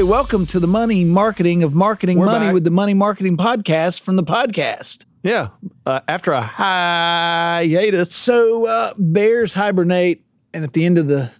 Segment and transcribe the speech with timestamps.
[0.00, 2.54] Hey, welcome to the money marketing of marketing We're money back.
[2.54, 5.04] with the Money Marketing Podcast from the podcast.
[5.22, 5.48] Yeah.
[5.84, 8.14] Uh, after a hiatus.
[8.14, 10.24] So, uh, bears hibernate,
[10.54, 11.30] and at the end of the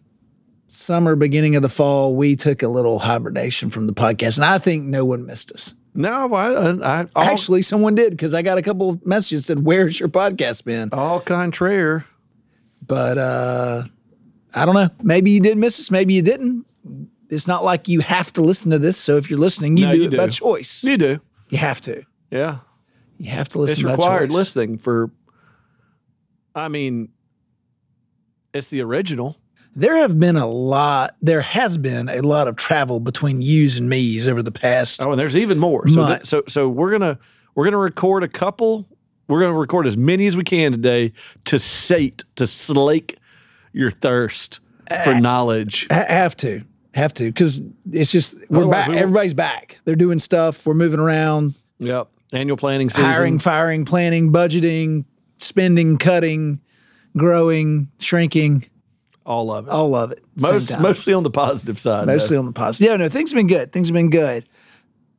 [0.67, 4.59] summer, beginning of the fall, we took a little hibernation from the podcast, and I
[4.59, 5.75] think no one missed us.
[5.95, 9.47] No, I, I, I all, Actually, someone did because I got a couple of messages
[9.47, 12.05] that said, "Where's your podcast been?" all contraire.
[12.87, 13.85] But uh,
[14.55, 14.91] I don't know.
[15.03, 15.91] Maybe you did miss us.
[15.91, 16.67] Maybe you didn't.
[17.31, 18.97] It's not like you have to listen to this.
[18.97, 20.83] So if you're listening, you No, do you it by choice.
[20.85, 21.21] You do.
[21.49, 22.03] You have to.
[22.31, 22.59] Yeah.
[23.19, 25.11] You have to listen It's required listening for,
[26.55, 27.11] I mean,
[28.53, 29.37] it's the original.
[29.77, 31.15] There have been a lot.
[31.23, 35.01] There has been a lot of travel between yous and me's over the past.
[35.05, 35.87] Oh, and there's even more.
[35.89, 37.19] So, th- so, so we're gonna
[37.55, 38.89] we're gonna record a couple.
[39.29, 41.13] We're gonna record as many as we can today
[41.45, 43.19] to sate to slake
[43.73, 44.59] your thirst
[45.05, 45.87] for knowledge.
[45.89, 47.61] Ha- have to, have to, because
[47.91, 48.89] it's just we're Otherwise back.
[48.89, 49.81] we Everybody's back.
[49.85, 50.67] They're doing stuff.
[50.67, 52.09] We're moving around, Yep.
[52.33, 53.05] Annual planning season.
[53.11, 55.05] hiring, firing, planning, budgeting,
[55.39, 56.61] spending, cutting,
[57.17, 58.67] growing, shrinking,
[59.27, 59.71] all of it.
[59.71, 60.19] all of it.
[60.19, 62.07] at the same Most mostly on the positive side.
[62.09, 62.13] though.
[62.13, 62.89] mostly on the positive.
[62.91, 63.73] Yeah, no, things have been good.
[63.73, 64.49] Things have been good.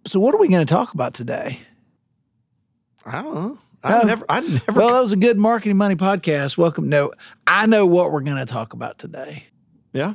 [0.08, 1.60] So, what are we going to talk about today?
[3.06, 3.58] I don't know.
[3.84, 4.06] I Oh.
[4.06, 4.26] never.
[4.30, 4.72] I never.
[4.74, 6.58] Well, that was a good marketing money podcast.
[6.58, 6.88] Welcome.
[6.88, 7.12] No,
[7.48, 9.46] I know what we're going to talk about today.
[9.94, 10.14] yeah.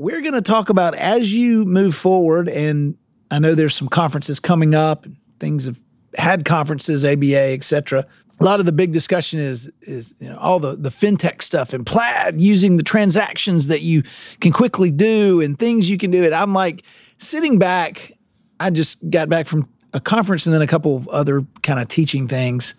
[0.00, 2.96] We're going to talk about as you move forward, and
[3.30, 5.06] I know there's some conferences coming up,
[5.38, 5.78] things have
[6.16, 8.06] had conferences, ABA, et cetera.
[8.40, 11.74] A lot of the big discussion is is you know all the the fintech stuff
[11.74, 14.02] and Plaid using the transactions that you
[14.40, 16.22] can quickly do and things you can do.
[16.22, 16.32] It.
[16.32, 16.82] I'm like
[17.18, 18.10] sitting back.
[18.58, 21.88] I just got back from a conference and then a couple of other kind of
[21.88, 22.74] teaching things,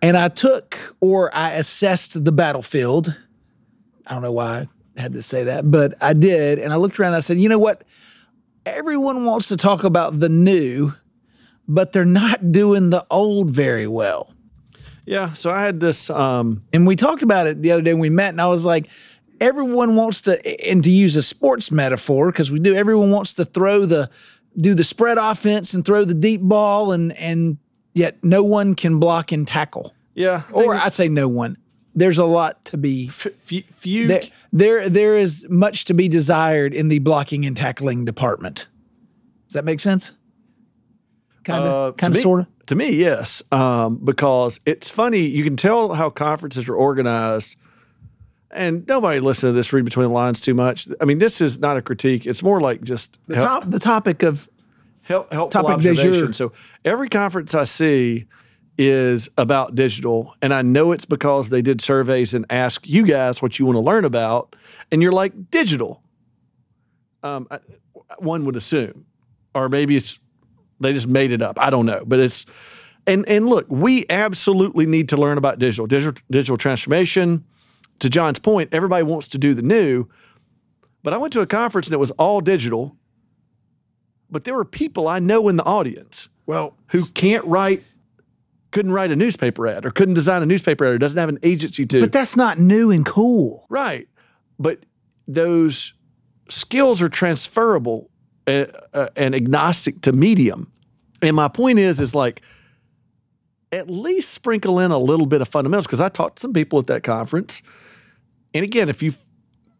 [0.00, 3.18] and I took or I assessed the battlefield.
[4.06, 6.58] I don't know why had to say that, but I did.
[6.58, 7.84] And I looked around and I said, you know what?
[8.66, 10.92] Everyone wants to talk about the new,
[11.66, 14.32] but they're not doing the old very well.
[15.04, 15.32] Yeah.
[15.32, 16.10] So I had this.
[16.10, 18.64] Um, And we talked about it the other day when we met, and I was
[18.64, 18.88] like,
[19.40, 23.44] everyone wants to, and to use a sports metaphor, because we do, everyone wants to
[23.44, 24.10] throw the,
[24.56, 27.58] do the spread offense and throw the deep ball, and, and
[27.94, 29.92] yet no one can block and tackle.
[30.14, 30.42] yeah.
[30.52, 31.56] Or I say no one.
[31.94, 34.08] There's a lot to be f- few.
[34.08, 34.22] there,
[34.52, 38.66] there there is much to be desired in the blocking and tackling department.
[39.46, 40.12] Does that make sense?
[41.44, 42.46] Kind uh, of, to kind of, me- sort of.
[42.66, 43.42] To me, yes.
[43.52, 45.26] Um, because it's funny.
[45.26, 47.56] You can tell how conferences are organized.
[48.50, 50.86] And nobody listen to this read between the lines too much.
[51.00, 52.26] I mean, this is not a critique.
[52.26, 54.48] It's more like just The help, top, the topic of
[55.02, 56.32] help, helpful topic observation.
[56.32, 56.52] So
[56.84, 58.26] every conference I see
[58.78, 63.42] is about digital, and I know it's because they did surveys and ask you guys
[63.42, 64.56] what you want to learn about,
[64.90, 66.02] and you're like digital.
[67.22, 67.60] Um, I-
[68.18, 69.06] one would assume,
[69.54, 70.18] or maybe it's
[70.80, 71.58] they just made it up.
[71.60, 72.44] I don't know, but it's
[73.06, 77.44] and and look, we absolutely need to learn about digital, digital, digital transformation.
[78.00, 80.08] To John's point, everybody wants to do the new,
[81.04, 82.96] but I went to a conference and it was all digital.
[84.30, 87.84] But there were people I know in the audience well, who can't write,
[88.72, 91.38] couldn't write a newspaper ad, or couldn't design a newspaper ad, or doesn't have an
[91.42, 92.00] agency to.
[92.00, 93.66] but that's not new and cool.
[93.70, 94.08] Right.
[94.58, 94.80] But
[95.28, 95.94] those
[96.48, 98.10] skills are transferable
[98.46, 100.72] uh, uh, and agnostic to medium.
[101.20, 102.42] And my point is, is like,
[103.70, 106.78] at least sprinkle in a little bit of fundamentals because I talked to some people
[106.78, 107.62] at that conference.
[108.52, 109.14] And again, if you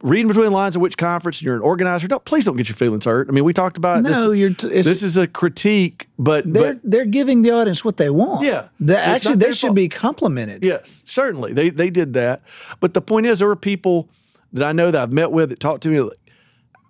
[0.02, 2.68] read between the lines of which conference and you're an organizer, don't please don't get
[2.68, 3.28] your feelings hurt.
[3.28, 4.38] I mean, we talked about No, this.
[4.38, 4.50] you're.
[4.50, 8.44] T- This is a critique, but they're but they're giving the audience what they want.
[8.44, 8.68] Yeah.
[8.80, 9.76] The- actually, they should fault.
[9.76, 10.64] be complimented.
[10.64, 11.52] Yes, certainly.
[11.52, 12.42] They they did that.
[12.80, 14.08] But the point is there were people
[14.52, 16.18] that I know that I've met with that talked to me like,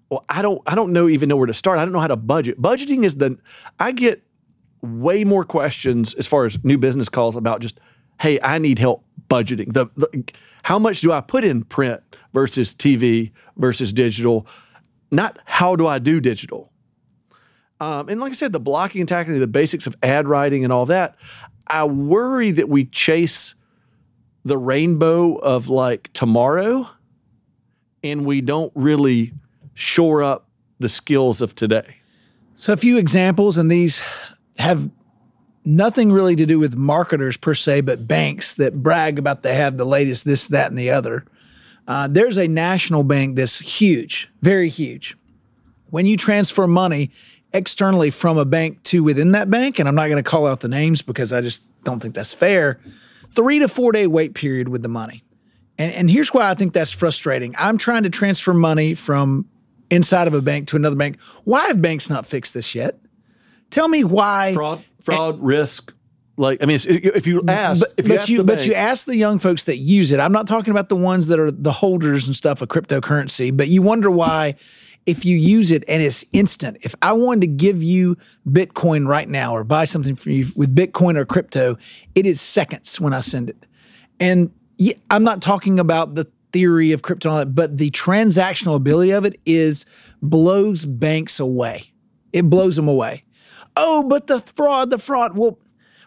[0.09, 1.79] well, I don't I don't know even know where to start.
[1.79, 2.61] I don't know how to budget.
[2.61, 3.39] Budgeting is the
[3.79, 4.23] I get
[4.81, 7.79] way more questions as far as new business calls about just,
[8.21, 9.73] hey, I need help budgeting.
[9.73, 10.25] The, the
[10.65, 12.03] how much do I put in print
[12.33, 14.47] versus TV versus digital?
[15.11, 16.73] Not how do I do digital.
[17.81, 20.73] Um, and like I said, the blocking and tackling, the basics of ad writing and
[20.73, 21.17] all that.
[21.67, 23.55] I worry that we chase
[24.45, 26.89] the rainbow of like tomorrow
[28.03, 29.33] and we don't really
[29.75, 31.97] shore up the skills of today.
[32.55, 34.03] So a few examples, and these
[34.59, 34.91] have
[35.65, 39.77] nothing really to do with marketers per se, but banks that brag about they have
[39.77, 41.25] the latest this, that, and the other.
[41.87, 45.17] Uh, there's a national bank that's huge, very huge.
[45.91, 47.11] When you transfer money
[47.53, 50.61] externally from a bank to within that bank, and I'm not going to call out
[50.61, 52.81] the names because I just don't think that's fair,
[53.35, 55.25] three to four day wait period with the money.
[55.79, 57.55] And, and here's why I think that's frustrating.
[57.59, 59.49] I'm trying to transfer money from
[59.91, 61.21] inside of a bank to another bank.
[61.45, 62.99] Why have banks not fixed this yet?
[63.71, 65.93] Tell me why Fraud, fraud, risk.
[66.37, 68.75] Like I mean, if you ask, but, if you but ask you the but you
[68.75, 70.21] ask the young folks that use it.
[70.21, 73.69] I'm not talking about the ones that are the holders and stuff of cryptocurrency, but
[73.69, 74.55] you wonder why
[75.05, 76.79] if you use it and it's instant.
[76.83, 78.17] If I wanted to give you
[78.49, 81.77] Bitcoin right now or buy something from you with Bitcoin or crypto,
[82.15, 83.67] it is seconds when I send it.
[84.19, 87.91] And yeah, I'm not talking about the theory of crypto, and all that, but the
[87.91, 89.85] transactional ability of it is
[90.23, 91.93] blows banks away.
[92.33, 93.25] It blows them away.
[93.77, 95.37] Oh, but the fraud, the fraud.
[95.37, 95.59] Well,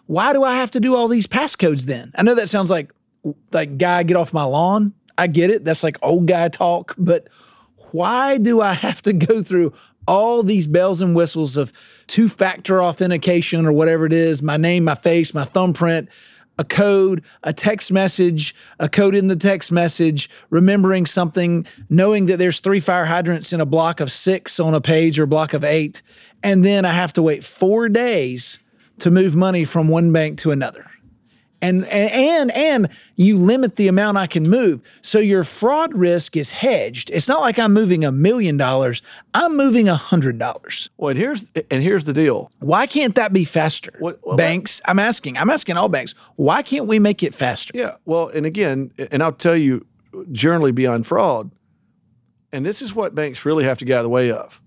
[0.08, 2.12] why do I have to do all these passcodes then?
[2.16, 2.92] I know that sounds like
[3.52, 4.94] like guy get off my lawn.
[5.18, 5.64] I get it.
[5.64, 7.28] That's like old guy talk, but
[7.92, 9.74] why do I have to go through
[10.08, 11.74] all these bells and whistles of
[12.08, 16.10] two factor authentication or whatever it is, my name, my face, my thumbprint,
[16.60, 22.38] a code, a text message, a code in the text message, remembering something, knowing that
[22.38, 25.64] there's three fire hydrants in a block of 6 on a page or block of
[25.64, 26.02] 8,
[26.44, 28.60] and then I have to wait 4 days
[29.00, 30.86] to move money from one bank to another
[31.66, 34.82] and and and you limit the amount I can move.
[35.02, 37.10] So your fraud risk is hedged.
[37.12, 39.02] It's not like I'm moving a million dollars.
[39.34, 40.90] I'm moving a hundred dollars.
[40.98, 42.52] well, and here's and here's the deal.
[42.60, 43.94] Why can't that be faster?
[44.00, 44.82] What- what- banks?
[44.86, 45.38] I'm asking.
[45.38, 46.14] I'm asking all banks.
[46.36, 47.72] Why can't we make it faster?
[47.76, 47.96] Yeah.
[48.06, 49.86] Well, and again, and I'll tell you,
[50.32, 51.52] generally beyond fraud,
[52.52, 54.62] and this is what banks really have to get out of the way of.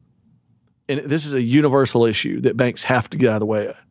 [0.89, 3.69] And this is a universal issue that banks have to get out of the way
[3.69, 3.85] of.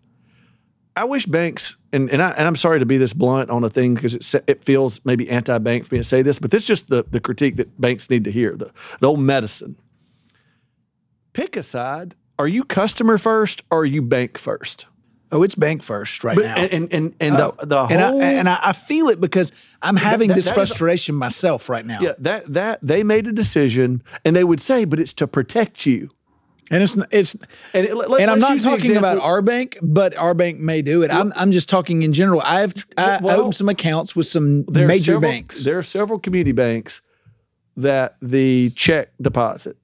[0.97, 3.69] I wish banks, and, and, I, and I'm sorry to be this blunt on a
[3.69, 6.63] thing because it, it feels maybe anti bank for me to say this, but this
[6.63, 9.77] is just the, the critique that banks need to hear the, the old medicine.
[11.33, 12.15] Pick a side.
[12.39, 14.85] Are you customer first or are you bank first?
[15.31, 16.55] Oh, it's bank first right But, now.
[16.55, 19.51] and and, and, the, uh, the whole and I, and I, I feel it because
[19.81, 21.99] I'm having that- this that is- frustration myself right now.
[22.01, 25.85] Yeah, that that they made a decision, and they would say, but it's to protect
[25.85, 26.09] you.
[26.69, 27.35] And it's it's
[27.73, 31.01] And, it, let, and I'm not talking about our bank, but our bank may do
[31.03, 31.11] it.
[31.11, 32.41] I'm, I'm just talking in general.
[32.43, 35.63] I've I Well, opened some accounts with some major several- banks.
[35.63, 37.01] There are several community banks
[37.77, 39.77] that the check deposit,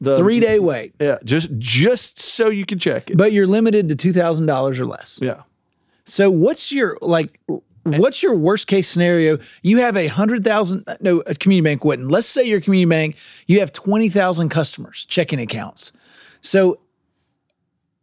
[0.00, 3.16] the Three day wait, yeah, just just so you can check it.
[3.16, 5.18] but you're limited to two thousand dollars or less.
[5.22, 5.42] yeah,
[6.06, 7.38] So what's your like?
[7.82, 9.38] What's your worst case scenario?
[9.62, 10.84] You have a hundred thousand.
[11.00, 12.10] No, a community bank wouldn't.
[12.10, 13.16] Let's say your community bank,
[13.46, 15.92] you have twenty thousand customers, checking accounts.
[16.40, 16.80] So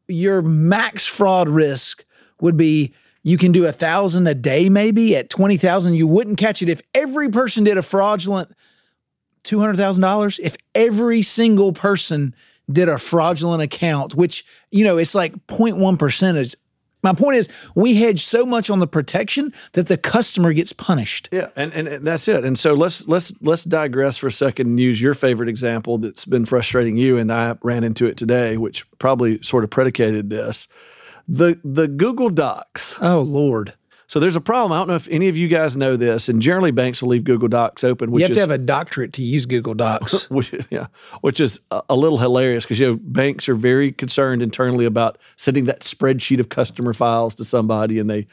[0.07, 2.06] your max fraud risk
[2.39, 2.94] would be
[3.24, 5.95] you can do a thousand a day, maybe at twenty thousand.
[5.95, 8.54] You wouldn't catch it if every person did a fraudulent
[9.44, 10.39] two hundred thousand dollars.
[10.39, 12.34] If every single person
[12.72, 16.56] did a fraudulent account, which you know it's like 0.1 percentage.
[17.03, 21.29] My point is, we hedge so much on the protection that the customer gets punished.
[21.31, 22.44] yeah, and, and and that's it.
[22.44, 26.25] And so let's let's let's digress for a second and use your favorite example that's
[26.25, 30.67] been frustrating you, and I ran into it today, which probably sort of predicated this.
[31.27, 32.98] The the Google Docs.
[33.01, 33.74] Oh Lord!
[34.09, 34.71] So there's a problem.
[34.71, 37.25] I don't know if any of you guys know this, and generally banks will leave
[37.25, 40.29] Google Docs open, which You have is to have a doctorate to use Google Docs.
[40.31, 40.87] which, yeah,
[41.19, 45.17] which is a, a little hilarious because you know banks are very concerned internally about
[45.35, 48.27] sending that spreadsheet of customer files to somebody, and they,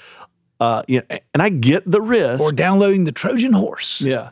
[0.61, 4.01] uh, you know, and I get the risk, or downloading the Trojan horse.
[4.01, 4.31] yeah,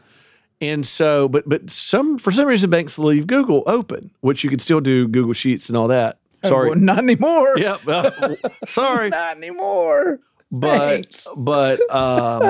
[0.61, 4.61] and so, but but some for some reason banks leave Google open, which you can
[4.61, 6.21] still do Google Sheets and all that.
[6.45, 7.57] Sorry, Well, not anymore.
[7.57, 8.35] yep, uh,
[8.67, 10.19] sorry, Not anymore.
[10.53, 11.27] But Thanks.
[11.37, 12.43] but um,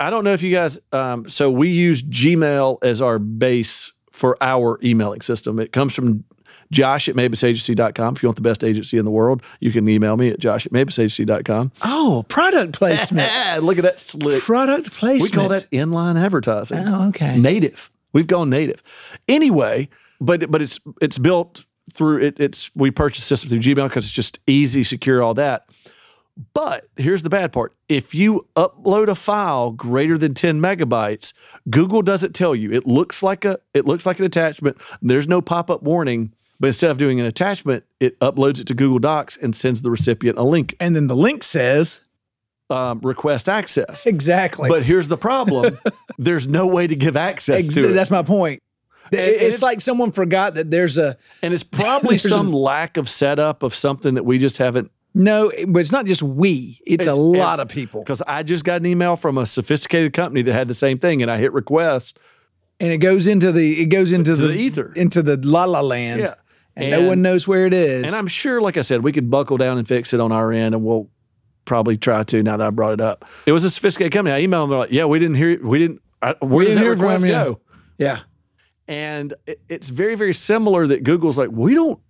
[0.00, 0.78] I don't know if you guys.
[0.92, 5.58] Um, so we use Gmail as our base for our emailing system.
[5.58, 6.24] It comes from
[6.70, 8.14] Josh at mabusagency.com.
[8.14, 10.64] If you want the best agency in the world, you can email me at josh
[10.64, 11.72] at mabusagency.com.
[11.82, 13.30] Oh, product placement.
[13.62, 14.42] Look at that slick.
[14.42, 15.32] product placement.
[15.32, 16.78] We call that inline advertising.
[16.78, 17.38] Oh, okay.
[17.38, 17.90] Native.
[18.12, 18.82] We've gone native.
[19.28, 19.88] Anyway,
[20.20, 24.12] but but it's it's built through it, it's we purchase system through Gmail because it's
[24.14, 25.66] just easy, secure, all that.
[26.54, 27.74] But here's the bad part.
[27.88, 31.32] If you upload a file greater than 10 megabytes,
[31.68, 32.72] Google doesn't tell you.
[32.72, 34.76] It looks like a it looks like an attachment.
[35.02, 38.98] There's no pop-up warning, but instead of doing an attachment, it uploads it to Google
[38.98, 40.74] Docs and sends the recipient a link.
[40.80, 42.00] And then the link says
[42.70, 44.06] Um, request access.
[44.06, 44.68] exactly.
[44.70, 45.78] But here's the problem:
[46.18, 47.92] there's no way to give access Ex- to it.
[47.92, 48.60] that's my point.
[49.10, 53.62] It- it's, like someone forgot that there's a and it's probably some lack of setup
[53.62, 56.80] of something that we just haven't no, but it's not just we.
[56.86, 60.12] It's, a It's- lot of people, because I just got an email from a sophisticated
[60.12, 62.18] company that had the same thing, and I hit request.
[62.80, 64.92] and it goes into the it goes into the, the ether.
[64.96, 66.22] into the la la land.
[66.22, 66.34] Yeah.
[66.76, 68.06] and, no one knows where it is.
[68.06, 70.50] And I'm sure, like I said, we could buckle down and fix it on our
[70.52, 71.08] end, and we'll
[71.66, 72.42] probably try to.
[72.42, 74.34] Now that I brought it up, it was a sophisticated company.
[74.34, 75.58] I emailed them they're like, "Yeah, we didn't hear.
[75.62, 76.00] We didn't.
[76.22, 77.44] I, where does didn't that hear from request them, yeah.
[77.44, 77.60] go?"
[77.98, 78.20] yeah,
[78.88, 80.86] And it, it's very, very similar.
[80.86, 82.00] That Google's like, we don't.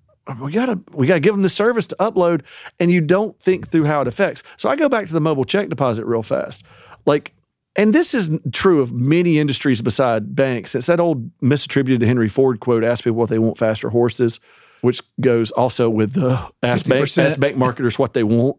[0.40, 2.42] We gotta, we gotta give them the service to upload,
[2.78, 4.42] and you don't think through how it affects.
[4.56, 6.64] So I go back to the mobile check deposit real fast,
[7.06, 7.34] like.
[7.74, 10.74] And this is true of many industries beside banks.
[10.74, 14.40] It's that old misattributed to Henry Ford quote: "Ask people what they want, faster horses,"
[14.82, 18.58] which goes also with the ask bank, ask bank marketers what they want,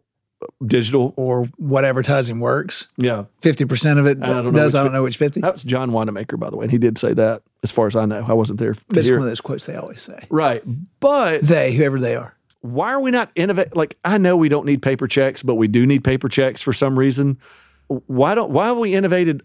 [0.66, 1.14] digital.
[1.18, 2.88] or what advertising works.
[2.98, 4.74] Yeah, Fifty percent of it I don't know does.
[4.74, 5.42] which I don't know which fifty.
[5.42, 7.42] that was John Wanamaker, by the way, and he did say that.
[7.64, 8.74] As far as I know, I wasn't there.
[8.74, 10.26] To it's one of those quotes they always say.
[10.30, 10.62] Right,
[11.00, 12.36] but They, whoever they are.
[12.62, 13.76] why are we not innovate?
[13.76, 16.74] Like I know we don't need paper checks, but we do need paper checks for
[16.74, 17.38] some reason.
[17.88, 18.52] Why don't?
[18.52, 19.44] Why have we innovated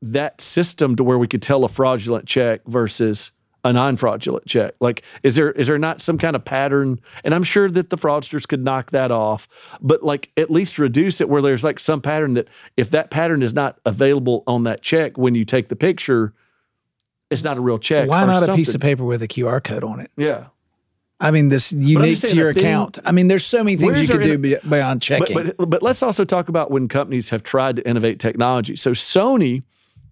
[0.00, 3.30] that system to where we could tell a fraudulent check versus
[3.64, 4.74] a non-fraudulent check?
[4.80, 7.00] Like, is there is there not some kind of pattern?
[7.24, 9.48] And I'm sure that the fraudsters could knock that off,
[9.80, 13.42] but like at least reduce it where there's like some pattern that if that pattern
[13.42, 16.34] is not available on that check when you take the picture,
[17.30, 18.08] it's not a real check.
[18.08, 20.10] Why or not a piece of paper with a QR code on it?
[20.16, 20.46] Yeah.
[21.20, 22.98] I mean, this unique to your thing- account.
[23.04, 25.34] I mean, there's so many things you could do be- beyond checking.
[25.34, 28.74] But, but but let's also talk about when companies have tried to innovate technology.
[28.74, 29.62] So Sony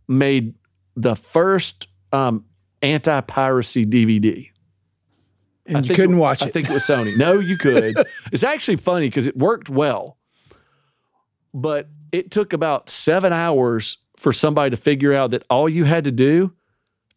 [0.07, 0.55] made
[0.95, 2.45] the first um,
[2.83, 4.51] anti-piracy DVD.
[5.67, 6.49] and I you couldn't watch it.
[6.49, 7.17] I think it was Sony.
[7.17, 7.97] No, you could.
[8.33, 10.17] it's actually funny because it worked well,
[11.55, 16.05] but it took about seven hours for somebody to figure out that all you had
[16.05, 16.53] to do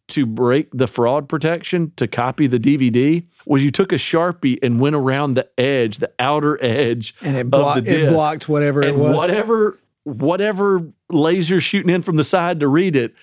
[0.06, 4.78] to break the fraud protection to copy the DVD was you took a sharpie and
[4.78, 9.16] went around the edge, the outer edge, and it, blo- it blocked whatever it was.
[9.16, 13.14] whatever whatever laser shooting in from the side to read it,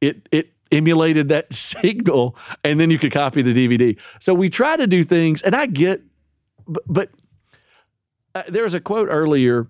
[0.00, 3.98] it it emulated that signal, and then you could copy the DVD.
[4.20, 6.02] So we try to do things, and I get,
[6.66, 7.10] but, but
[8.34, 9.66] uh, there was a quote earlier.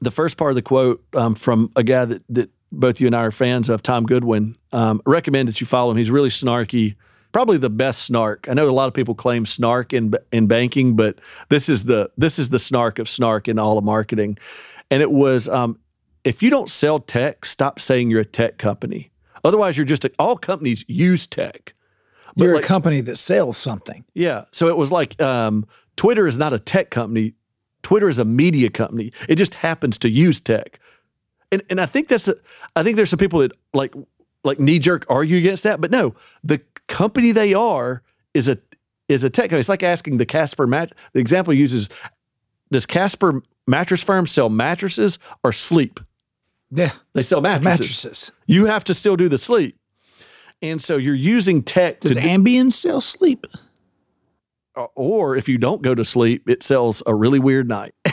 [0.00, 3.16] The first part of the quote um, from a guy that that both you and
[3.16, 4.56] I are fans of, Tom Goodwin.
[4.72, 5.96] Um, recommend that you follow him.
[5.96, 6.94] He's really snarky.
[7.32, 8.48] Probably the best snark.
[8.48, 12.10] I know a lot of people claim snark in in banking, but this is the
[12.16, 14.38] this is the snark of snark in all of marketing.
[14.90, 15.78] And it was um,
[16.24, 19.09] if you don't sell tech, stop saying you're a tech company.
[19.44, 21.74] Otherwise, you're just a, all companies use tech.
[22.36, 24.04] But You're like- a company that sells something.
[24.14, 24.44] Yeah.
[24.52, 25.66] So it was like um,
[25.96, 27.34] Twitter is not a tech company.
[27.82, 29.12] Twitter is a media company.
[29.28, 30.78] It just happens to use tech.
[31.50, 32.34] And and I think that's a,
[32.76, 33.94] I think there's some people that like
[34.44, 38.02] like knee jerk argue against that, but no, the company they are
[38.34, 38.58] is a
[39.08, 39.60] is a tech company.
[39.60, 40.92] It's like asking the Casper mat.
[41.12, 41.88] The example he uses
[42.70, 45.98] does Casper mattress firm sell mattresses or sleep?
[46.70, 47.64] Yeah, They sell mattresses.
[48.04, 48.32] mattresses.
[48.46, 49.76] You have to still do the sleep.
[50.62, 53.46] And so you're using tech Does to do- Ambien still sleep?
[54.76, 57.94] Uh, or if you don't go to sleep, it sells a really weird night.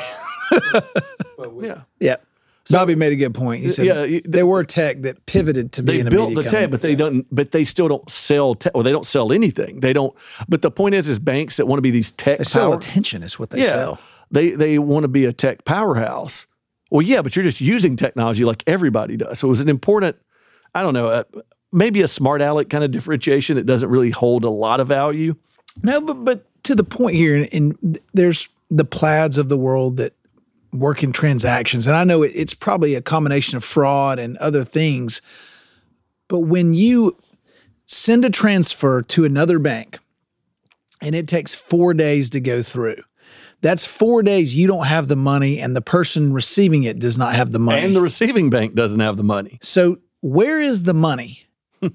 [1.61, 1.81] yeah.
[1.99, 2.15] Yeah.
[2.69, 3.63] Bobby made a good point.
[3.63, 6.43] He said Yeah, you- they were tech that pivoted to They being a built the
[6.43, 6.51] company.
[6.63, 7.25] tech, but they don't.
[7.33, 8.73] But they still don't sell tech.
[8.73, 9.79] Well, they don't sell anything.
[9.79, 10.13] They don't.
[10.49, 12.75] But the point is, is banks that want to be these tech They sell power-
[12.77, 13.99] attention is what they yeah, sell.
[14.31, 16.47] they they want to be a tech powerhouse.
[16.89, 19.39] Well, yeah, but you're just using technology like everybody does.
[19.39, 20.15] So it was an important.
[20.73, 21.07] I don't know.
[21.07, 21.23] Uh,
[21.71, 25.35] maybe a smart aleck kind of differentiation that doesn't really hold a lot of value.
[25.83, 30.13] No, but but to the point here, and, there's the plaids of the world that
[30.73, 34.63] work in transactions, and I know it, it's probably a combination of fraud and other
[34.63, 35.21] things.
[36.27, 37.17] But when you
[37.85, 39.99] send a transfer to another bank,
[41.01, 43.01] and it takes four days to go through,
[43.61, 47.35] that's four days you don't have the money, and the person receiving it does not
[47.35, 47.85] have the money.
[47.85, 49.57] And the receiving bank doesn't have the money.
[49.61, 51.43] So where is the money?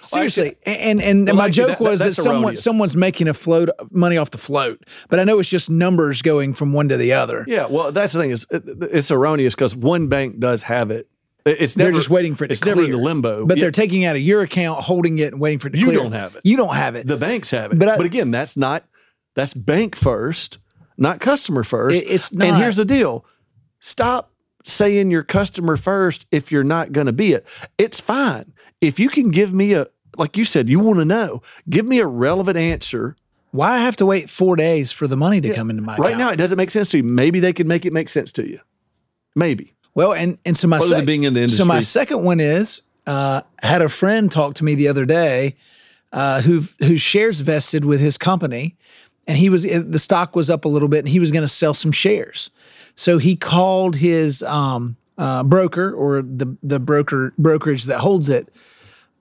[0.00, 2.62] Seriously, and and, Well, my joke that- was that, someone erroneous.
[2.62, 6.54] someone's making a float money off the float, but I know it's just numbers going
[6.54, 7.44] from one to the other.
[7.48, 11.08] Yeah, well, that's the thing is it- it's erroneous because one bank does have it.
[11.46, 12.74] It- It's They're just waiting for it to It's clear.
[12.74, 13.46] never in the limbo.
[13.46, 15.78] but Yeah, they're taking out of your account, holding it, and waiting for it to
[15.78, 15.96] You clear.
[15.96, 16.42] don't have it.
[16.44, 17.06] You don't have it.
[17.06, 17.78] the banks have it.
[17.78, 18.84] But But, again, that's not
[19.34, 20.58] that's bank first,
[20.96, 21.96] not customer first.
[21.96, 23.24] It- it's And here's the deal:
[23.80, 24.30] stop
[24.64, 27.46] saying you're customer first if you're not going to be it.
[27.78, 29.86] It's fine if you can give me a
[30.18, 31.42] like you said you want to know.
[31.68, 33.16] Give me a relevant answer.
[33.50, 36.14] Why I have to wait four days for the money to come into my Right
[36.14, 36.18] account?
[36.18, 37.02] now, it doesn't make sense to you.
[37.02, 38.60] Maybe they could make it make sense to you.
[39.34, 39.74] Maybe.
[39.94, 43.42] Well, and and so my Other being in the So my second one is uh,
[43.62, 45.56] had a friend talk to me the other day
[46.12, 48.76] uh, who whose shares vested with his company,
[49.26, 51.48] and he was the stock was up a little bit, and he was going to
[51.48, 52.50] sell some shares.
[52.94, 58.52] So he called his um, uh, broker or the the broker brokerage that holds it.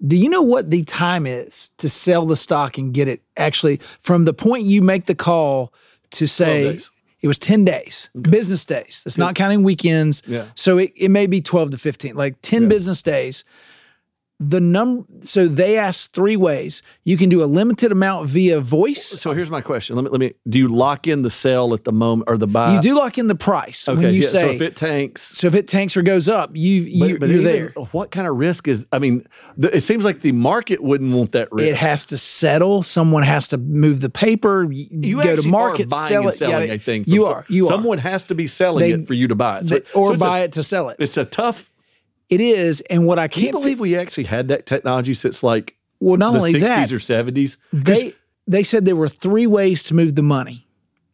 [0.06, 3.80] Do you know what the time is to sell the stock and get it actually
[4.00, 5.72] from the point you make the call
[6.12, 6.80] to say
[7.22, 9.04] it was 10 days, business days.
[9.06, 10.24] That's not counting weekends.
[10.26, 10.46] Yeah.
[10.56, 13.44] So it, it may be 12 to 15, like 10 business days.
[14.44, 16.82] The number, so they asked three ways.
[17.04, 19.06] You can do a limited amount via voice.
[19.06, 19.96] So here's my question.
[19.96, 20.34] Let me let me.
[20.50, 22.74] Do you lock in the sell at the moment or the buy?
[22.74, 24.02] You do lock in the price Okay.
[24.02, 26.56] when you yeah, say, so if it tanks, so if it tanks or goes up,
[26.56, 27.70] you, you even- there.
[27.92, 28.86] What kind of risk is?
[28.92, 29.26] I mean,
[29.58, 31.70] the, it seems like the market wouldn't want that risk.
[31.70, 32.82] It has to settle.
[32.84, 34.72] Someone has to move the paper.
[34.72, 36.36] You, You go to market, are buying sell it.
[36.36, 37.04] selling yeah, a thing.
[37.08, 37.46] You are.
[37.48, 39.68] You Someone has to be selling They- it for you to buy it.
[39.68, 39.82] So, are.
[39.94, 40.98] Or so buy a, it to sell it.
[41.00, 41.71] It's a tough.
[42.32, 42.82] It is.
[42.90, 46.18] And what I Can you can't believe we actually had that technology since like well,
[46.18, 47.58] not the only 60s that, or 70s.
[47.72, 48.14] they
[48.48, 50.66] they said there were three ways to move the money.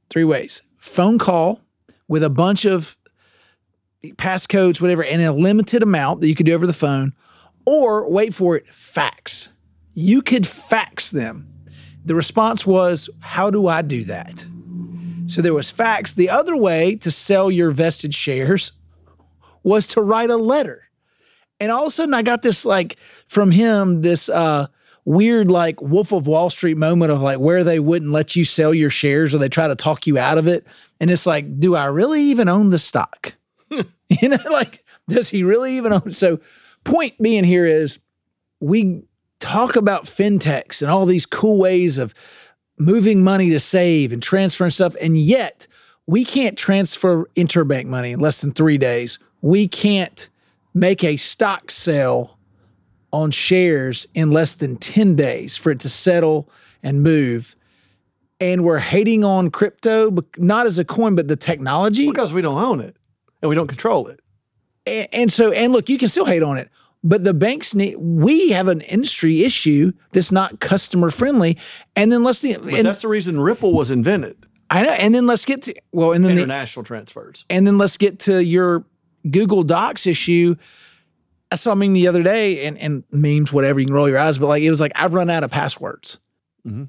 [0.09, 1.61] Three ways: phone call
[2.07, 2.97] with a bunch of
[4.13, 7.13] passcodes, whatever, and a limited amount that you could do over the phone,
[7.65, 9.49] or wait for it, fax.
[9.93, 11.51] You could fax them.
[12.05, 14.45] The response was, "How do I do that?"
[15.25, 16.13] So there was fax.
[16.13, 18.71] The other way to sell your vested shares
[19.63, 20.86] was to write a letter.
[21.59, 22.97] And all of a sudden I got this like
[23.27, 24.67] from him, this uh
[25.05, 28.73] weird like Wolf of Wall Street moment of like where they wouldn't let you sell
[28.73, 30.67] your shares or they try to talk you out of it.
[30.99, 33.33] And it's like, do I really even own the stock?
[34.21, 36.11] you know, like, does he really even own?
[36.11, 36.39] So,
[36.83, 37.99] point being here is
[38.59, 39.03] we
[39.39, 42.13] talk about fintechs and all these cool ways of
[42.77, 44.95] moving money to save and transferring stuff.
[45.01, 45.67] And yet
[46.05, 49.19] we can't transfer interbank money in less than three days.
[49.41, 50.29] We can't
[50.77, 52.37] make a stock sale
[53.11, 56.49] on shares in less than 10 days for it to settle
[56.83, 57.55] and move.
[58.39, 62.07] And we're hating on crypto, but not as a coin, but the technology.
[62.07, 62.95] because we don't own it
[63.41, 64.19] and we don't control it.
[64.85, 66.69] And, and so, and look, you can still hate on it,
[67.03, 71.57] but the banks need, we have an industry issue that's not customer friendly.
[71.95, 74.45] And then let's, But and that's the reason Ripple was invented.
[74.69, 77.45] I know, and then let's get to, well, and then the, International transfers.
[77.49, 78.85] And then let's get to your
[79.29, 80.55] Google Docs issue.
[81.51, 84.17] I saw a meme the other day, and, and memes, whatever, you can roll your
[84.19, 86.19] eyes, but like it was like, I've run out of passwords.
[86.67, 86.83] Mm-hmm.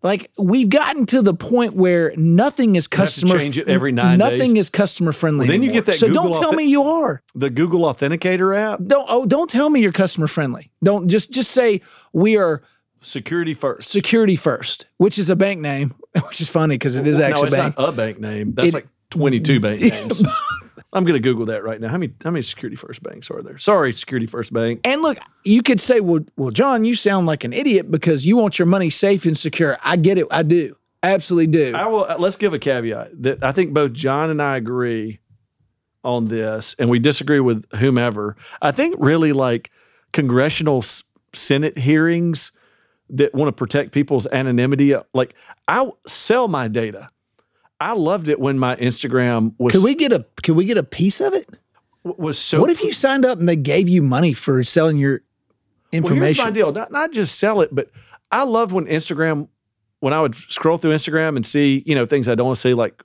[0.00, 4.54] Like we've gotten to the point where nothing is customer change it every nine Nothing
[4.54, 4.66] days.
[4.66, 5.48] is customer friendly.
[5.48, 7.20] Well, then you get that So Google don't tell auth- me you are.
[7.34, 10.70] The Google Authenticator app, Don't oh don't tell me you're customer friendly.
[10.84, 11.80] Don't just just say
[12.12, 12.62] we are
[13.00, 13.90] security first.
[13.90, 15.92] security first, which is a bank name,
[16.28, 17.78] which is funny because it is no, actually it's a bank.
[17.78, 18.52] not a bank name.
[18.54, 20.22] That's It- like 22 bank names.
[20.92, 21.88] I'm going to Google that right now.
[21.88, 23.58] How many how many Security First banks are there?
[23.58, 24.80] Sorry, Security First Bank.
[24.84, 28.36] And look, you could say, well, well, John, you sound like an idiot because you
[28.36, 29.76] want your money safe and secure.
[29.84, 30.26] I get it.
[30.30, 30.76] I do.
[31.02, 31.74] Absolutely do.
[31.76, 32.04] I will.
[32.04, 35.20] uh, Let's give a caveat that I think both John and I agree
[36.04, 38.36] on this, and we disagree with whomever.
[38.62, 39.70] I think really like
[40.12, 42.50] congressional s- Senate hearings
[43.10, 44.94] that want to protect people's anonymity.
[45.12, 45.34] Like
[45.68, 47.10] I sell my data.
[47.80, 50.82] I loved it when my Instagram was could we get a could we get a
[50.82, 51.48] piece of it?
[52.16, 52.60] was so.
[52.60, 55.22] What if you signed up and they gave you money for selling your
[55.92, 56.20] information?
[56.20, 56.72] Well, here's my deal.
[56.72, 57.90] Not not just sell it, but
[58.30, 59.48] I loved when Instagram,
[60.00, 62.60] when I would scroll through Instagram and see you know things I don't want to
[62.60, 63.02] see, like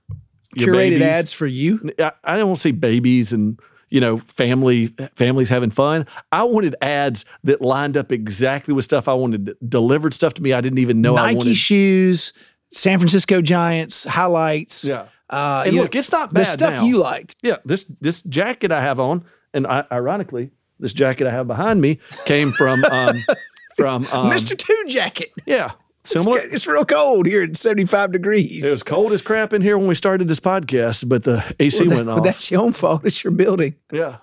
[0.58, 1.02] Curated babies.
[1.02, 1.92] ads for you.
[2.00, 3.60] I, I don't want to see babies and
[3.90, 6.06] you know family families having fun.
[6.32, 10.54] I wanted ads that lined up exactly with stuff I wanted delivered stuff to me
[10.54, 12.34] I didn't even know I Nike shoes,
[12.74, 14.84] San Francisco Giants highlights.
[14.84, 15.08] Yeah.
[15.30, 16.42] Uh, And look, know, it's not bad.
[16.46, 16.84] the bad stuff now.
[16.86, 17.36] you liked.
[17.42, 21.82] Yeah, this this jacket I have on, and I, ironically, this jacket I have behind
[21.82, 23.18] me came from um,
[23.78, 24.58] from um, Mr.
[24.58, 25.32] Two Jacket.
[25.46, 26.40] Yeah, It's, similar.
[26.40, 28.64] it's real cold here at 75 degrees.
[28.66, 31.88] It was cold as crap in here when we started this podcast, but the AC
[31.88, 32.24] Well, went that- off.
[32.24, 33.06] That's your own fault.
[33.06, 33.76] It's your building.
[33.92, 34.18] Yeah.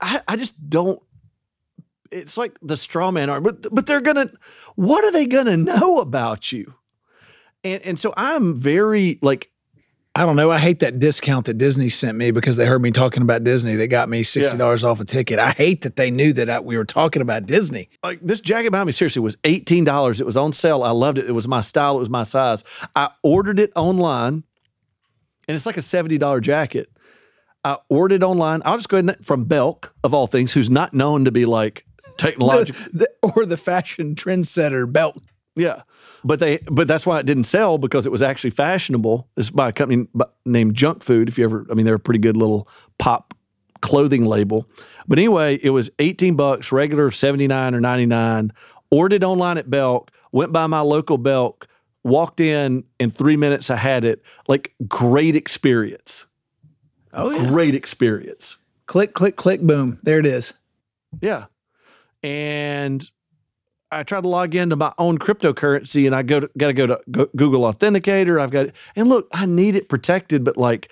[0.00, 1.00] I, I just don't.
[2.10, 4.30] It's like the straw man argument, but but they're gonna.
[4.76, 6.74] What are they gonna know about you?
[7.74, 9.50] And and so I'm very like
[10.14, 10.50] I don't know.
[10.50, 13.76] I hate that discount that Disney sent me because they heard me talking about Disney.
[13.76, 15.38] They got me sixty dollars off a ticket.
[15.38, 17.90] I hate that they knew that I, we were talking about Disney.
[18.02, 20.18] like this jacket behind me seriously was eighteen dollars.
[20.20, 20.82] It was on sale.
[20.82, 21.28] I loved it.
[21.28, 21.96] It was my style.
[21.96, 22.64] It was my size.
[22.94, 24.44] I ordered it online,
[25.46, 26.88] and it's like a seventy dollar jacket.
[27.62, 28.62] I ordered it online.
[28.64, 31.44] I'll just go ahead and from Belk of all things, who's not known to be
[31.44, 31.84] like
[32.16, 32.80] technological.
[32.92, 35.16] The- or the fashion trendsetter Belk.
[35.56, 35.82] Yeah,
[36.22, 39.28] but they but that's why it didn't sell because it was actually fashionable.
[39.36, 40.06] It's by a company
[40.44, 41.28] named Junk Food.
[41.28, 43.34] If you ever, I mean, they're a pretty good little pop
[43.80, 44.68] clothing label.
[45.08, 48.52] But anyway, it was 18 bucks, regular 79 or 99.
[48.90, 51.66] Ordered online at Belk, went by my local Belk,
[52.04, 53.70] walked in in three minutes.
[53.70, 54.22] I had it.
[54.48, 56.26] Like great experience.
[57.12, 57.46] Oh yeah.
[57.48, 58.56] Great experience.
[58.86, 59.98] Click, click, click, boom.
[60.02, 60.54] There it is.
[61.20, 61.46] Yeah.
[62.22, 63.08] And
[63.90, 66.86] I try to log into my own cryptocurrency and I go to, got to go
[66.86, 67.00] to
[67.36, 68.40] Google Authenticator.
[68.40, 70.90] I've got, and look, I need it protected, but like,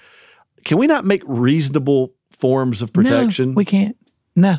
[0.64, 3.50] can we not make reasonable forms of protection?
[3.50, 3.96] No, we can't.
[4.36, 4.58] No.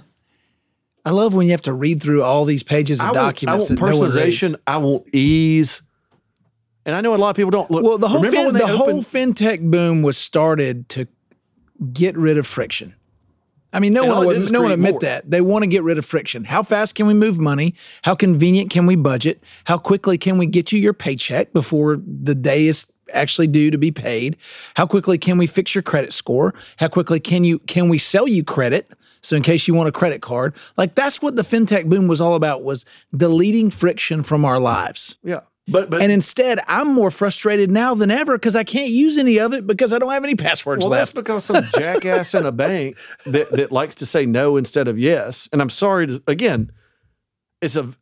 [1.05, 3.71] I love when you have to read through all these pages of I want, documents.
[3.71, 4.41] I want no personalization.
[4.49, 4.55] reads.
[4.67, 5.81] I want ease.
[6.85, 7.83] And I know a lot of people don't look.
[7.83, 11.07] Well, the whole fin- the whole fintech boom was started to
[11.93, 12.95] get rid of friction.
[13.75, 14.99] I mean, no And one would no one admit more.
[15.01, 15.29] that.
[15.29, 16.45] They want to get rid of friction.
[16.45, 17.75] How fast can we move money?
[18.03, 19.43] How convenient can we budget?
[19.65, 23.77] How quickly can we get you your paycheck before the day is actually due to
[23.77, 24.37] be paid?
[24.75, 26.53] How quickly can we fix your credit score?
[26.77, 28.91] How quickly can you can we sell you credit?
[29.21, 32.21] So in case you want a credit card, like that's what the fintech boom was
[32.21, 32.85] all about was
[33.15, 35.15] deleting friction from our lives.
[35.23, 39.17] yeah, but but And instead, I'm more frustrated now than ever because I can't use
[39.17, 41.15] any of it because I don't have any passwords Well, left.
[41.15, 44.99] that's because some jackass in a bank that, that likes to say no instead of
[44.99, 45.49] yes.
[45.51, 46.71] And I'm sorry to again,
[47.61, 47.93] it's a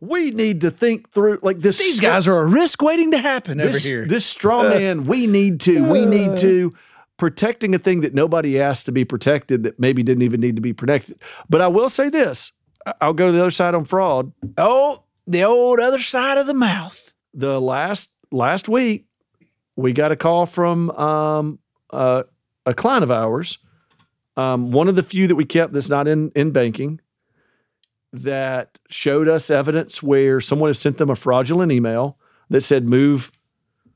[0.00, 1.78] we need to think through like this.
[1.78, 4.06] These stra- guys are a risk waiting to happen over this, here.
[4.06, 5.04] this straw man.
[5.06, 5.90] We need to.
[5.90, 6.08] We uh.
[6.08, 6.74] need to
[7.16, 10.62] protecting a thing that nobody asked to be protected that maybe didn't even need to
[10.62, 11.18] be protected.
[11.48, 12.52] But I will say this:
[13.00, 14.32] I'll go to the other side on fraud.
[14.58, 17.14] oh, the old other side of the mouth.
[17.32, 19.06] the last last week
[19.76, 21.58] we got a call from um,
[21.90, 22.22] uh,
[22.66, 23.58] a client of ours
[24.36, 27.00] um, one of the few that we kept that's not in in banking
[28.12, 32.16] that showed us evidence where someone has sent them a fraudulent email
[32.50, 33.30] that said move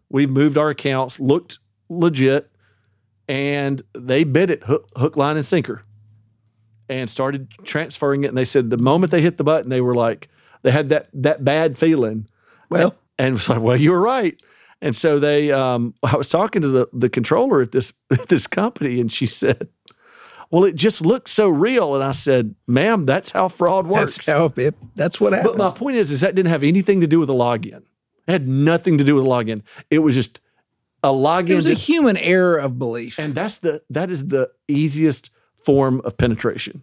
[0.08, 2.50] we've moved our accounts looked legit
[3.28, 5.82] and they bid it hook, hook line and sinker
[6.88, 9.94] and started transferring it and they said the moment they hit the button they were
[9.94, 10.28] like
[10.62, 12.26] they had that that bad feeling
[12.70, 14.40] Well, and it was like, well, you were right.
[14.80, 18.46] And so they, um, I was talking to the the controller at this at this
[18.46, 19.68] company, and she said,
[20.50, 24.28] "Well, it just looks so real." And I said, "Ma'am, that's how fraud works." that's
[24.28, 25.56] how it, that's what happens.
[25.56, 27.82] but my point is, is that didn't have anything to do with the login.
[28.28, 29.62] It had nothing to do with the login.
[29.90, 30.38] It was just
[31.02, 33.18] a login, it was a that- human error of belief.
[33.18, 35.30] and that's the that is the easiest
[35.64, 36.82] form of penetration.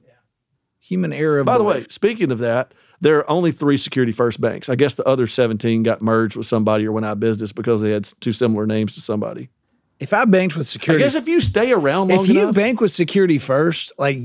[0.81, 4.41] human error of By the way, speaking of that, there are only three Security First
[4.41, 4.69] banks.
[4.69, 7.81] I guess the other 17 got merged with somebody or went out of business because
[7.81, 9.49] they had two similar names to somebody.
[9.99, 12.55] if I banked with I security, guess if you stay around long if you enough,
[12.55, 14.17] bank with security first, like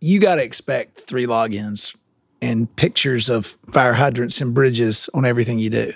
[0.00, 1.96] you got to expect three logins
[2.42, 5.92] and pictures of fire hydrants and bridges on everything you do.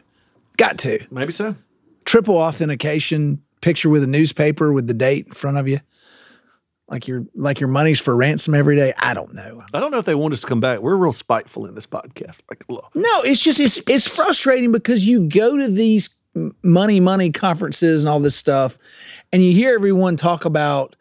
[0.57, 1.57] Got to maybe so.
[2.05, 5.81] triple authentication picture with a newspaper with the date in front of you.
[6.89, 8.93] Like your like your money's for ransom every day.
[8.99, 9.63] I don't know.
[9.73, 10.81] I don't know if they want us to come back.
[10.81, 12.43] We're real spiteful in this podcast.
[12.51, 16.11] Like, look, No, it's just it's it's frustrating because you go to these
[16.63, 18.77] money money conferences and all this stuff,
[19.33, 20.95] and you hear everyone talk about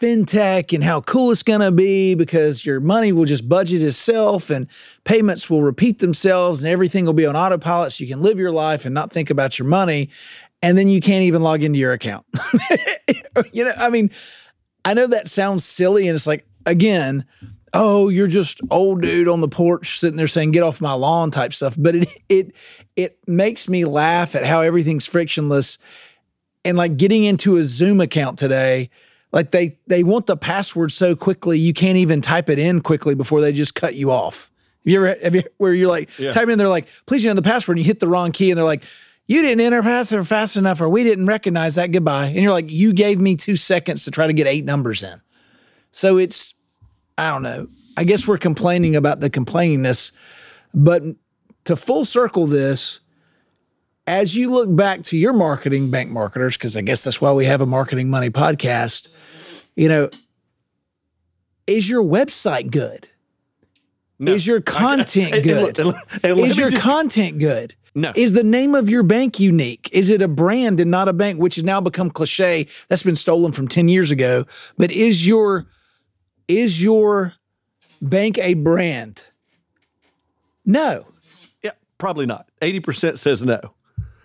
[0.00, 4.50] fintech and how cool it's going to be because your money will just budget itself
[4.50, 4.66] and
[5.04, 8.50] payments will repeat themselves and everything will be on autopilot so you can live your
[8.50, 10.10] life and not think about your money
[10.60, 12.24] and then you can't even log into your account.
[13.52, 14.10] you know, I mean,
[14.84, 17.24] I know that sounds silly and it's like again,
[17.72, 21.30] oh, you're just old dude on the porch sitting there saying get off my lawn
[21.30, 22.56] type stuff, but it it
[22.96, 25.78] it makes me laugh at how everything's frictionless.
[26.64, 28.90] And like getting into a Zoom account today,
[29.32, 33.14] like they they want the password so quickly you can't even type it in quickly
[33.14, 34.50] before they just cut you off.
[34.84, 37.34] Have you ever have you where you're like type in, they're like, please you know
[37.34, 38.84] the password, and you hit the wrong key, and they're like,
[39.32, 41.88] you didn't enter password fast enough, or we didn't recognize that.
[41.92, 42.26] Goodbye.
[42.26, 45.20] And you're like, you gave me two seconds to try to get eight numbers in.
[45.90, 46.54] So it's,
[47.16, 47.68] I don't know.
[47.96, 50.12] I guess we're complaining about the complainingness,
[50.74, 51.02] but
[51.64, 53.00] to full circle this,
[54.06, 57.44] as you look back to your marketing bank marketers, because I guess that's why we
[57.46, 59.08] have a marketing money podcast,
[59.76, 60.10] you know,
[61.66, 63.08] is your website good?
[64.18, 65.62] Is your content good?
[65.62, 67.74] look, and look- and let is your content good?
[67.94, 68.12] No.
[68.16, 69.90] Is the name of your bank unique?
[69.92, 72.66] Is it a brand and not a bank, which has now become cliche?
[72.88, 74.46] That's been stolen from 10 years ago.
[74.78, 75.66] But is your
[76.48, 77.34] is your
[78.00, 79.24] bank a brand?
[80.64, 81.06] No.
[81.62, 82.48] yeah, probably not.
[82.60, 83.60] Eighty percent says no.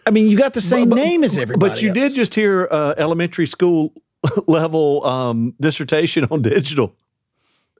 [0.05, 1.71] I mean, you got the same But- name as everybody.
[1.71, 1.95] But you else.
[1.97, 3.93] did just hear uh, elementary school
[4.47, 6.95] level um, dissertation on digital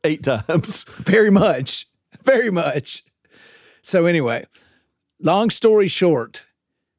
[0.04, 0.84] eight times.
[0.97, 1.88] Very much.
[2.23, 3.04] Very much.
[3.82, 4.45] So, anyway,
[5.20, 6.46] long story short,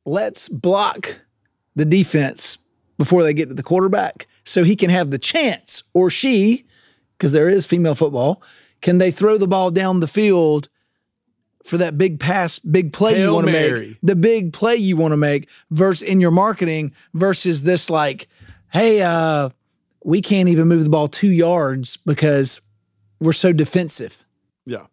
[0.05, 1.21] let's block
[1.77, 2.59] the defense
[2.99, 6.65] before they get to the quarterback so he can have the chance or she
[7.17, 8.43] because there is female football,
[8.81, 10.69] can they throw the ball down the field
[11.65, 15.13] for that big pass, big play you want to make, the big play you want
[15.13, 18.29] to make versus in your marketing versus this like,
[18.73, 19.51] hey, uh,
[20.05, 22.61] we can't even move the ball two yards because
[23.21, 24.25] we're so defensive.
[24.65, 24.87] Yeah.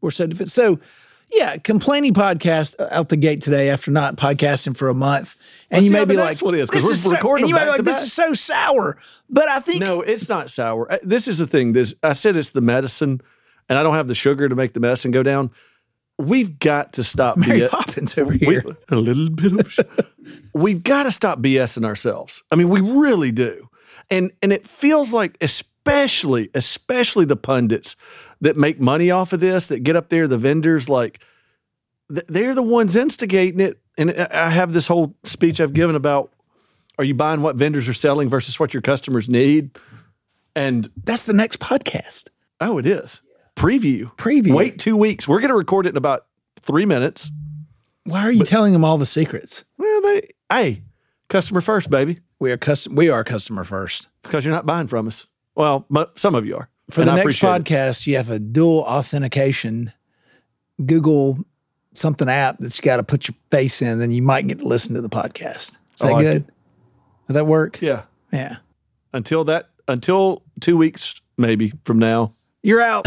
[0.00, 0.52] We're so defensive.
[0.52, 0.80] So,
[1.30, 5.36] yeah, complaining podcast out the gate today after not podcasting for a month,
[5.70, 7.64] and you may be like, what is, 'cause "This we're so-" recording and you might
[7.64, 8.96] be like, "This to is so sour,"
[9.28, 10.90] but I think No, it's not sour.
[10.90, 11.72] Uh, This is the thing.
[11.74, 13.20] This I said it's the medicine,
[13.68, 15.50] and I don't have the sugar to make the medicine go down.
[16.20, 17.36] We've got to stop.
[17.36, 18.64] Mary BS Poppins over we- here.
[18.88, 19.78] a little bit of.
[20.52, 22.42] We've got to stop BSing ourselves.
[22.50, 23.68] I mean, we really do,
[24.10, 27.96] and and it feels like, especially especially especially the pundits
[28.40, 31.20] that make money off of this, that get up there, the vendors, like
[32.08, 33.80] they're the ones instigating it.
[33.96, 36.32] And I have this whole speech I've given about.
[36.98, 39.76] Are you buying what vendors are selling versus what your customers need?
[40.56, 42.28] And That's the next podcast.
[42.60, 43.20] oh, it is
[43.56, 44.14] preview.
[44.16, 44.54] Preview.
[44.54, 45.26] Wait two weeks.
[45.26, 46.26] We're going to record it in about
[46.60, 47.30] three minutes.
[48.04, 49.64] Why are you telling them all the secrets?
[49.76, 50.82] Well, they hey,
[51.28, 52.94] customer first, baby, We are custom.
[52.94, 54.08] We are customer first.
[54.22, 55.26] because you're not buying from us.
[55.58, 56.68] Well, some of you are.
[56.90, 57.64] For the I next appreciate it.
[57.64, 59.92] podcast, you have a dual authentication
[60.86, 61.38] Google
[61.92, 64.94] something app that's got to put your face in, then you might get to listen
[64.94, 65.72] to the podcast.
[65.72, 66.46] Is that like good?
[67.26, 67.82] Does that work?
[67.82, 68.02] Yeah.
[68.32, 68.58] Yeah.
[69.12, 72.34] Until that, until two weeks maybe from now.
[72.62, 73.06] You're out.